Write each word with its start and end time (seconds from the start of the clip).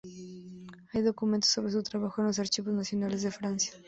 Hay 0.93 1.03
documentos 1.03 1.51
sobre 1.51 1.71
su 1.73 1.83
trabajo 1.83 2.21
en 2.21 2.27
los 2.29 2.39
Archivos 2.39 2.73
nacionales 2.73 3.21
de 3.21 3.29
Francia. 3.29 3.73